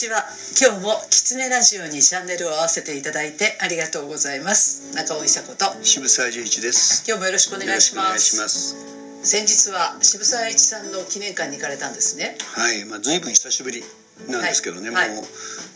[0.00, 0.24] ちは。
[0.58, 4.96] 今日もキツネラジオにチャンネルを合わせていただいてありがとうございます。
[4.96, 5.66] 中尾伊佐子と。
[5.84, 7.04] 渋沢十一です。
[7.06, 8.80] 今日もよろしくお願いします。
[9.22, 12.38] 先日は渋沢栄一さんの記念館に行かれたんですね。
[12.56, 12.86] はい。
[12.86, 13.84] まあ随分久しぶり
[14.30, 15.14] なんですけどね、はい。
[15.14, 15.28] もう2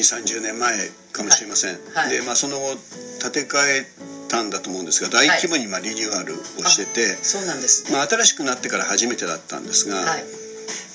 [0.00, 2.06] 3 0年前かもしれません、はい。
[2.06, 2.16] はい。
[2.16, 2.72] でまあその後
[3.20, 3.84] 建て替え
[4.28, 7.92] たんだと思うんですが大規模にまあリニューアルをしてて、そうなんですね。
[7.92, 10.45] まあ、新しくなってから初めてだったんですが、はい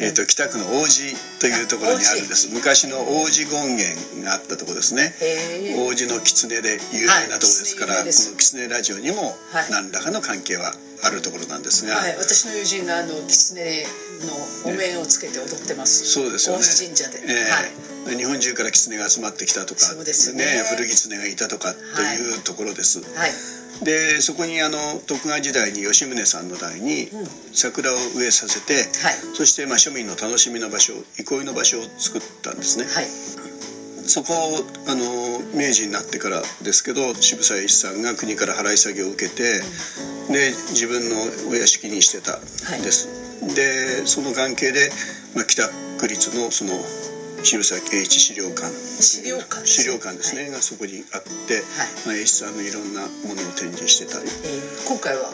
[0.01, 2.49] えー、と北区の王子というところにあるんです。
[2.53, 5.13] 昔の王子権現があったところですね。
[5.77, 8.03] 王子の狐で有名なところですから、はい。
[8.03, 9.71] この狐ラジオにもはい。
[9.71, 10.73] 何らかの関係は
[11.03, 13.85] あるところなんですが、はい、私の友人があの狐
[14.65, 16.61] のお面をつけて踊ってます、そうですよね。
[16.61, 17.45] 王子神社で、え
[18.05, 18.17] えはい。
[18.17, 20.45] 日本中から狐が集まってきたとかそうですね。
[20.69, 24.77] 古狐がいたとかというところです、はいでそこにあの
[25.07, 27.09] 徳川時代に吉宗さんの代に
[27.53, 28.83] 桜を植えさせて、はい。
[29.33, 33.05] そしてまあ庶民の楽しみの場所憩いの場所を作ったんですね、はい。
[34.07, 34.37] そこを
[34.87, 35.05] あの
[35.57, 39.61] 明治になってからですけど渋沢栄一さんが国から払い下げを受けて、
[40.29, 42.41] で自分のお屋敷にしてたん
[42.81, 43.07] です、
[43.55, 44.89] でその関係で、
[45.35, 45.69] まあ、北
[45.99, 46.73] 区立のその
[47.43, 48.69] 渋沢栄一資料館。
[49.01, 51.63] 資料館です資料館ですね、がそこにあって、
[52.05, 55.31] まあ、栄一さんのいろんなものを展示してたり、えー今回は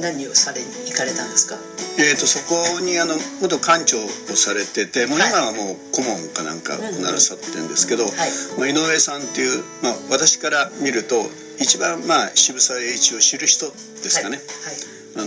[0.00, 1.58] 何をされに行かれたんですか？
[1.98, 5.30] えー、とそこにあの元館長をされててもうはい。
[5.30, 8.12] 今はもう顧問かなんかをならさってるんですけど、はい。
[8.58, 11.26] まあ、井上さんっていう、まあ、私から見ると
[11.58, 13.66] 一番まあ渋沢栄一を知る人
[14.04, 15.22] ですかね、はいあ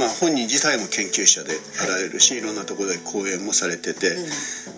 [0.00, 4.16] まあ、本人自体も研究者であられるし、い、ろんなところで講演もされてて、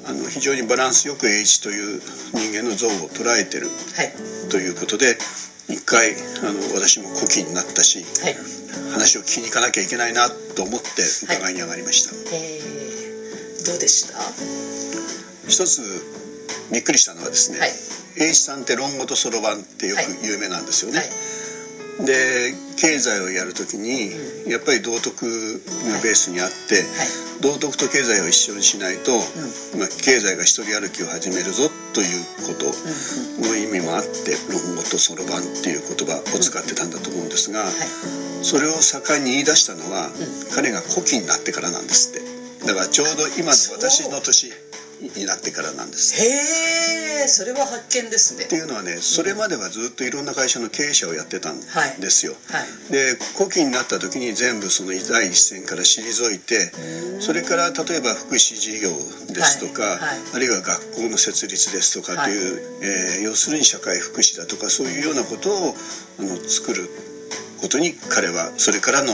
[0.04, 2.00] あの非常にバランスよく栄一という
[2.34, 4.50] 人間の像を捉えてるはい。
[4.50, 5.16] ということで
[5.68, 8.36] 一回あの私も古希になったしはい。
[8.92, 14.18] 話を聞きに行かなきゃいけないなと思って伺いに上がりました、えー、どうでした？
[15.48, 15.82] 一つ
[16.72, 17.70] びっくりしたのはですね、はい。
[18.34, 21.04] さんって論語とそろばんってよく有名なんですよね、は
[22.02, 22.06] い。
[22.06, 24.10] で経済をやるときに
[24.46, 25.26] やっぱり道徳
[25.90, 26.82] がベースにあって、
[27.42, 29.12] 道徳と経済を一緒にしないと、
[29.78, 32.70] まあ、経済が一人歩きを始めるぞということ
[33.46, 37.66] の意味もあって「論語とそろばん」っていう言葉を使ってたんだと思うんですが、
[38.42, 40.10] それを盛んに言い出したのは、
[40.54, 42.22] 彼が古希になってからなんですって。
[42.66, 44.52] だからちょうど今の私の年
[45.00, 46.14] になってからなんです。
[46.22, 48.44] へえそれは発見ですね。
[48.44, 51.60] っていうのはねそれまではずっといろんな会社の経営者をやってたん
[52.00, 52.92] ですよ、はい。
[52.92, 56.72] で古希になった時に全部その第一線から退いて
[57.20, 58.90] それから例えば福祉事業
[59.34, 59.98] ですとか、はい。
[59.98, 60.18] はい。
[60.34, 65.74] あるいは学校の設立ですとかという、えー要するに社会福祉だとかそういうようなことを
[66.18, 66.88] あの作る
[67.60, 69.12] ことに彼はそれからの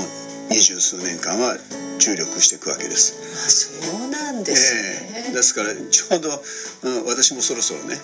[0.51, 1.57] 二十数年間は
[1.99, 3.15] 注力していくわけです。
[3.35, 5.33] あそうなんですね、ええ。
[5.33, 6.43] ですからちょうど、
[6.83, 7.97] うん私もそろそろね、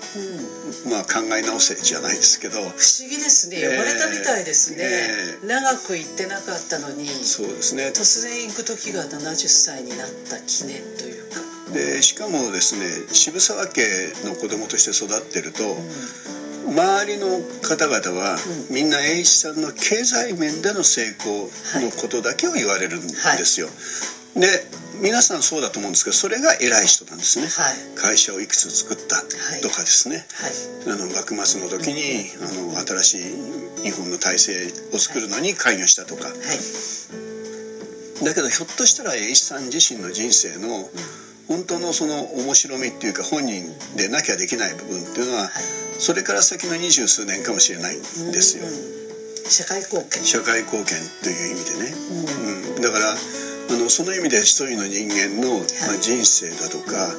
[0.90, 2.60] まあ考え直せじゃないですけど。
[2.60, 2.70] 不思
[3.08, 3.60] 議ですね。
[3.62, 5.46] 呼ばれたみたいですね、ええ。
[5.46, 7.92] 長く行ってなかったのにそうですね。
[7.94, 11.40] 突然行く時が70歳になった記念というか。
[11.72, 13.82] でしかもですね渋沢家
[14.24, 15.76] の子供として育ってると、
[16.70, 17.26] 周りの
[17.62, 18.38] 方々は、
[18.70, 21.50] みんな栄一さんの経済面での成功
[21.82, 23.68] のことだけを言われるんですよ。
[24.34, 24.46] で
[25.02, 27.76] 皆さんそうだと思うんですけどそれが偉い人なんですね、はい。
[27.96, 29.16] 会社をいくつ作った
[29.60, 30.26] とかですね、
[30.86, 30.94] はい。
[30.94, 33.18] あの幕末の時にあの新し
[33.82, 36.34] い日本の体制を作るのに関与したとか、はい。
[38.24, 40.88] だけどひょっとしたら栄一さん自身の人生の
[41.48, 43.64] 本当のその面白みっていうか本人
[43.96, 45.50] でなきゃできない部分っていうのは
[46.00, 48.00] それから先の二十数年かもしれないん
[48.32, 48.64] ですよ。
[49.44, 50.24] 社会貢献。
[50.24, 51.92] 社会貢献という意味でね、
[52.76, 53.16] うん、だからあ
[53.76, 57.12] のその意味で一人の人間の、まあ、人生だとか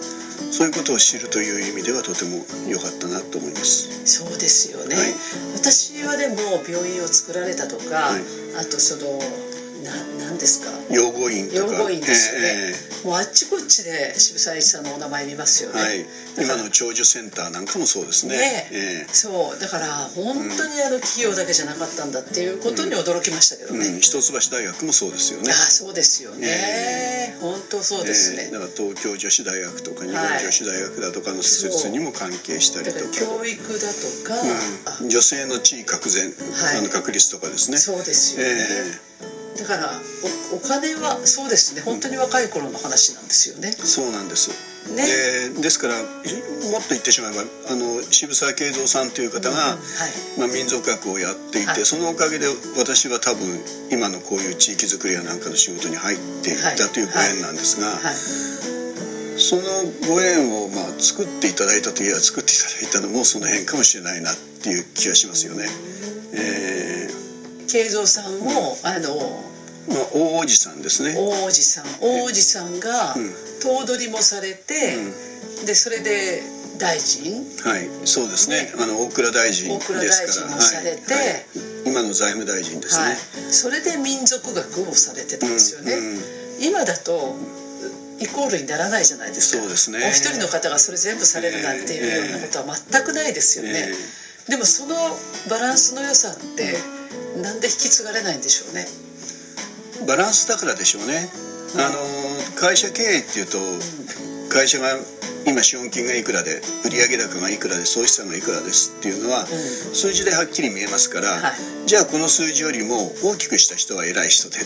[0.50, 4.02] そういうことを知るという意味ではとても良かったなと思います。
[4.06, 5.14] そうですよね、はい。
[5.54, 8.22] 私はでも病院を作られたとか、はい。
[8.58, 9.22] あとその
[9.84, 9.92] な
[10.26, 10.72] なんですか？
[10.94, 11.74] 養護院とか。
[11.74, 12.74] 養護院ですよね、
[13.04, 15.80] えもうあっちこっちで渋沢栄一さんのお名前見ますよね、
[16.38, 18.38] えはい、今の長寿センターなんかもそうですね。
[18.38, 19.06] ねえ。
[19.06, 19.60] えそう。
[19.60, 25.52] だから本当にあの企業だけじゃなかったんだっていうことに驚きましたけどね、うん、一橋大学もそうですよね。
[25.52, 34.36] ああそうですよね、本当そうですね、えーだから東京女子大学とか日本女子大学だとかの施設にも関係したりだとか、から教育だとか、
[34.86, 36.78] あうん、女性の地位確然、はい。
[36.80, 37.78] あの確率とかですね。
[37.78, 38.56] そうですよね、
[39.58, 39.90] だから
[40.52, 41.82] おお金はそうですね。
[41.82, 44.50] 本当に若い頃の話なんですよね、えーそうなんです。
[44.96, 45.06] ね。
[45.56, 50.40] でですからもっと言ってしまえばあの渋沢慶三さんという方が、はい。
[50.40, 51.86] まあ、民族学をやっていて、はい。
[51.86, 53.46] そのおかげで私は多分
[53.92, 58.16] 今のこういう地域づくりやなんかの仕事に入っていったというご縁なんですが、はい。
[59.38, 59.64] その
[60.08, 65.66] ご縁をまあ作っていただいたといえば作っていただいたのもその辺かもしれないなっていう気がしますよね。
[66.34, 66.91] えー、
[67.72, 69.16] 慶三さんも、あの
[69.88, 71.16] まあ、大おじさんですね。
[71.16, 73.16] 大おじさん大おじさんが
[73.62, 74.98] 頭取もされて、
[75.60, 76.44] うん、でそれで
[76.78, 77.32] 大臣？
[77.64, 80.00] はいそうですね、ね、あの大蔵大臣ですから。
[80.02, 81.24] 大蔵大臣もされて、はい。
[81.24, 81.46] はい、
[81.86, 83.16] 今の財務大臣ですね、はい、
[83.54, 86.22] それで民族学をされてたんですよね、うんうん、
[86.60, 87.38] 今だと
[88.20, 89.64] イコールにならないじゃないですか。
[89.64, 90.00] そうですね。
[90.06, 93.96] お一人の方がそれ全部されるなんていうようなことは全くないですよね、えー、
[94.52, 94.96] でもその
[95.50, 96.76] バランスの良さって
[97.42, 98.86] なんで引き継がれないんでしょうね？
[100.06, 101.32] バランスだからでしょうね、
[101.74, 101.96] うん、あの
[102.60, 103.58] 会社経営っていうと
[104.52, 104.92] 会社が
[105.48, 114.58] 今資本金がいくらで売上高がいくらで総資産がいくらですっていうのは、数字ではっきり見えますから、はい、じゃあこの数字よりも大きくした人は偉い人で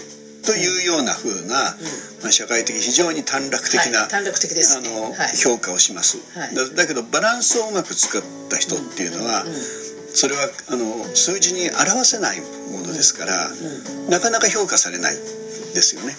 [0.45, 1.75] というようなふうな、
[2.21, 6.17] まあ、社会的非常に短絡的な、はい、短絡的です、ね、あの、はい、評価をします、
[6.55, 9.45] だだけどバランスをうまく使った人っていうのは、
[10.13, 12.39] それはあの数字に表せない
[12.71, 13.49] ものですから、
[14.09, 16.15] なかなか評価されないですよね。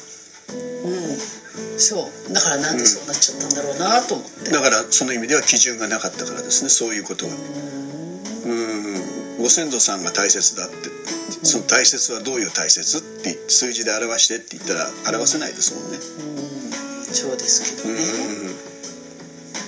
[0.85, 2.33] うん、そう。
[2.33, 6.69] だからなんでそうなっちゃったんだろうなと思って、だからその意味では基準がなかったからですね。
[6.69, 7.33] そういうことは
[8.45, 9.17] うん。
[9.39, 10.89] ご先祖さんが大切だって
[11.47, 15.99] その大切はどういう大切って数字で表してって言ったら表せないですもんね。
[15.99, 18.01] うん、そうですけどね。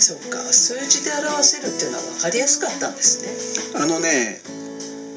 [0.01, 3.23] そうか数字で表せるっていうのは分かりやすかったんです
[3.73, 3.83] ね。
[3.83, 4.41] あのね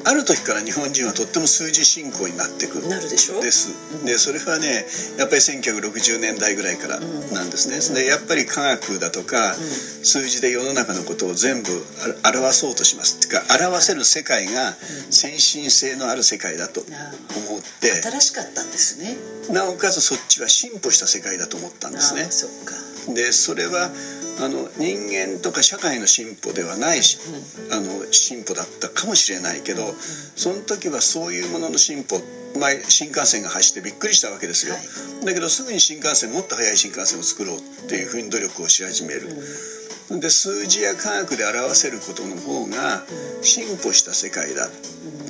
[0.04, 2.88] ある時から日本人はとっても数字信仰になってくる。
[2.88, 3.40] なるでしょ？
[3.40, 3.70] です、
[4.00, 4.86] うん、でそれはね
[5.18, 11.70] やっぱり1960年代ぐらいからなんですね、うん、でやっぱり科学だとか、うん、数字で世の中のことを全部
[12.24, 13.18] 表そうとします。
[13.18, 14.72] っていうか表せる世界が
[15.10, 18.02] 先進性のある世界だと思って。
[18.02, 19.16] 新しかったんですね。
[19.52, 22.28] なおかつそっちは進歩した世界だと思ったんですね。
[23.14, 23.90] でそれは
[24.40, 27.18] あの人間とか社会の進歩ではないし、
[27.70, 29.82] あの進歩だったかもしれないけど、
[30.36, 32.16] その時はそういうものの進歩
[32.58, 34.80] 前新幹線が走ってびっくりしたわけですよ、は
[35.22, 39.28] い、だけどすぐに新幹線もっと速い新幹線を作ろうっていうふうに努力をし始める、
[40.10, 43.04] うん、で数字や科学で表せることの方が
[43.42, 44.68] 進歩した世界だ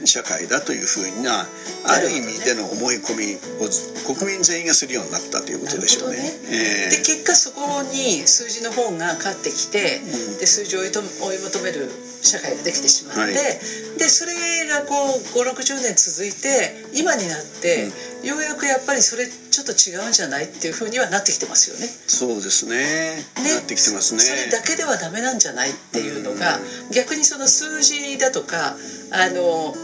[0.06, 1.46] 社会だというふうな
[1.86, 3.68] ある意味での思い込みを
[4.14, 6.16] 国民全員がするようになったということでしょうね。
[6.16, 11.90] ねえー、で結果そこに数字の方が勝ってきて、うん、で数字を追い求める
[12.22, 14.32] 社会ができてしまって、はい、でそれ
[14.68, 17.90] がこう560年続いて今になって、
[18.22, 21.86] うん、ようやくやっぱりそれちょっと違うんじゃないっていうふうにはなってきてますよね。
[21.86, 23.22] そうですね。
[23.42, 24.20] ねなってきてますね。
[24.20, 28.76] それだけではダメなんじゃないっていうのが、うん、逆にその数字だとか
[29.10, 29.74] あの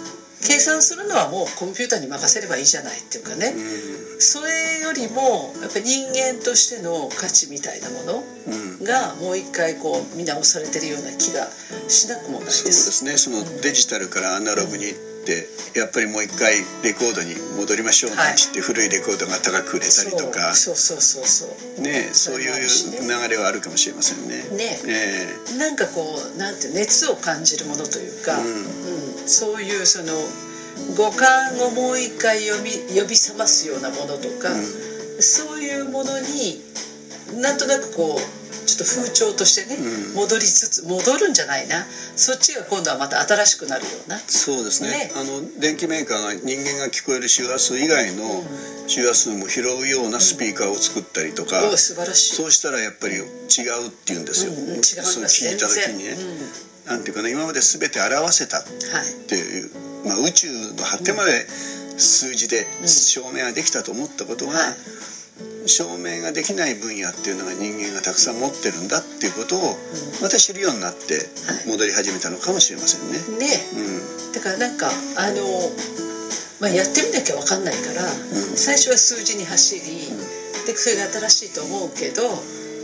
[0.47, 8.23] 計算するのはもうコンピューターに任せればいいじゃないっていうかね、うん、それよりもやっぱり人間としての価値みたいなもの
[8.85, 11.49] がもう一回こう見直されてるような気が
[11.89, 12.63] しなくもないです。
[12.63, 13.41] そうですね。
[13.43, 14.95] そのデジタルからアナログに、
[15.75, 20.55] やっぱりもう一回レコードに戻りましょうなんて言って、古いレコードが高く売れたりとか。
[20.55, 28.78] そうそうそうそうねそういう流れはあるかもしれませんねね、えー、なんかこうなんて熱を感じるものというか、うん、うん、
[29.29, 30.13] そういうその
[30.97, 36.63] 五感をもう一回呼び呼び覚ますようなものとか、うん、そういうものに
[37.43, 38.19] なんとなくこう
[38.69, 41.85] ちょっと風潮としてね、うん、戻りつつ戻るんじゃないな。
[42.17, 44.19] そっちが今度はまた新しくなるような。
[44.19, 48.45] そうですね、ね、あの電気メーカーが人間が聞こえる周波数以外の
[48.87, 52.37] 周波数も拾うようなスピーカーを作ったりとか、うん、素晴らしい。
[52.37, 53.25] そうしたらやっぱり違うっ
[53.91, 58.65] て言うんですよ、聞いた時にね、うん、なんていうかな今まで全て表せたっ
[59.29, 59.71] ていう、
[60.09, 61.47] はい、まあ、宇宙の果てまで
[61.99, 64.77] 数字で証明ができたと思ったことが、はい。
[65.69, 69.77] 証明ができない分野っていうのが人間がたくさん持ってるんだっていうことを
[70.23, 71.21] また知るようになって
[71.69, 73.21] 戻り始めたのかもしれませんね。
[73.37, 75.45] ね、うん、だからなんかあの、
[76.59, 80.09] まあ、やってみなきゃ分かんないから、うん、最初は数字に走り、
[80.67, 82.25] でそれが新しいと思うけど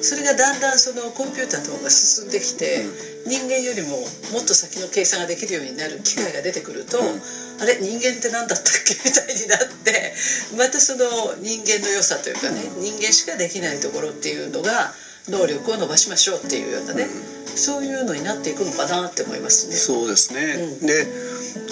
[0.05, 2.85] それがだんだんそのコンピューターの方が進んできて、
[3.27, 4.05] 人間よりも
[4.37, 7.01] もっと先の計算ができるようになる機会が出てくると。
[7.01, 8.95] あれ人間って何だったっけ？
[9.05, 10.13] みたいになって
[10.59, 14.93] またその人間の良さというかね人間しかできないところっていうのが
[15.29, 17.09] 能力を伸ばしましょうっていうようなね、
[17.55, 19.77] そういうのになっていくのかなって思いますね。
[19.77, 20.41] そうですね、
[20.81, 21.07] うん、で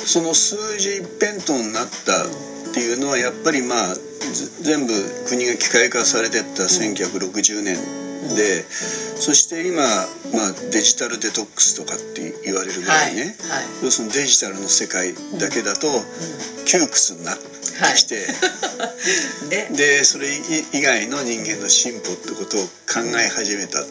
[0.07, 2.29] その数字一辺倒になったっ
[2.73, 3.97] ていうのはやっぱりまあ
[4.63, 4.95] 全部
[5.29, 8.02] 国が機械化されてった1960年
[8.35, 13.37] で、そして今、まあ、デジタルデトックスとかって言われるぐらいね、はいはい、
[13.85, 15.89] 要するにデジタルの世界だけだと
[16.65, 17.39] 窮屈になっ
[17.95, 19.51] きて、はい。
[19.75, 19.99] で？
[19.99, 20.29] でそれ
[20.73, 23.89] 以外の人間の進歩ってことを考え始めた、はい、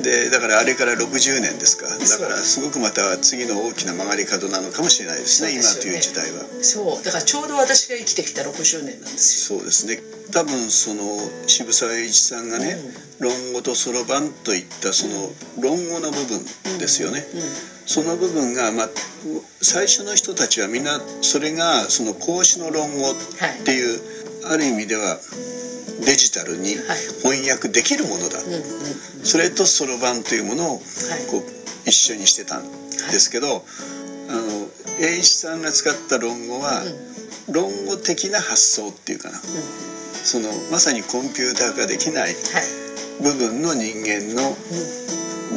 [0.00, 1.86] でだからあれから60年ですか。
[1.86, 6.44] だからすごくまた次の大きな曲がり角なのかもしれないですね、ね、今という時代は。
[6.62, 7.04] そう。
[7.04, 9.58] だからちょうど私が生きてきた60年なんですよ。
[9.58, 10.00] そうですね。
[10.32, 11.02] 多分その
[11.46, 12.76] 渋沢栄一さんがね、
[13.20, 15.30] うん、論語とそろばんといったその
[15.60, 17.46] 論語の部分ですよね、うんうん、
[17.84, 18.88] その部分が、まあ、
[19.60, 23.14] 最初の人たちはみんなそれがその孔子の論語っ
[23.64, 25.18] ていう、はい、ある意味では
[26.04, 26.74] デジタルに
[27.22, 28.46] 翻訳できるものだ、はい、
[29.24, 32.70] それとそろばんというものをこう一緒にしてたんで
[33.18, 33.62] すけど、はい、
[34.30, 34.42] あの
[35.00, 36.82] 栄一さんが使った論語は、
[37.50, 42.34] 論語的な発想っていうかな、そのまさにコンピューター化できない
[43.22, 44.54] 部分の人間の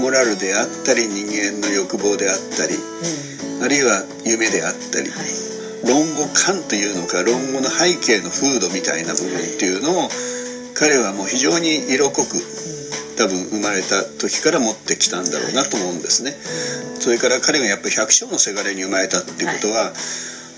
[0.02, 2.74] モラルであったり人間の欲望であったり、
[3.62, 5.12] あるいは夢であったり、
[5.86, 10.10] 論語感というのか論語の背景の風土みたいな部分っていうのを
[10.76, 12.38] 彼はもう非常に色濃く
[13.18, 16.32] 多分生まれた時から持ってきたんだろうなと思うんですね。
[17.00, 19.94] それから彼がやっぱり百姓のせがれに生まれたっていうことは、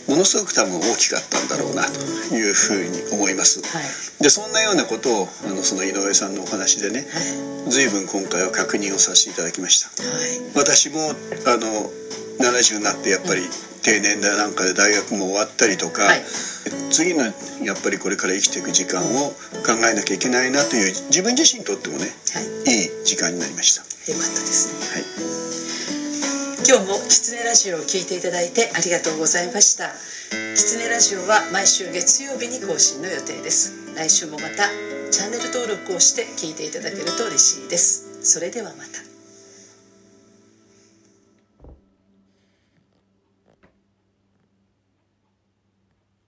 [0.07, 3.61] ものすごく多分大きかったんだろうなというふうに思います。
[3.61, 9.91] はい、でそんなようなことをあのその井上さんのお話でね、はい、随分今回は確認をさせていただきました。
[10.01, 11.91] はい、私もあの
[12.39, 13.41] 70になってやっぱり
[13.87, 16.11] 定年代なんかで大学も終わったりとか、
[16.91, 17.23] 次の
[17.63, 19.31] やっぱりこれから生きていく時間を
[19.63, 22.11] 考えなきゃいけないなという自分自身にとってもね、
[22.67, 23.87] い、い時間になりました。
[24.11, 24.83] よかったですね。
[24.91, 25.07] はい。
[26.67, 29.87] 今日もキツネラジオを聞いていただいてありがとうございました。
[30.57, 33.71] キツネラジオは毎週月曜日に更新の予定です。
[33.95, 34.67] 来週もまた
[35.11, 38.19] チャンネル登録をして聞いていただけると嬉しいです。
[38.19, 39.06] それではまた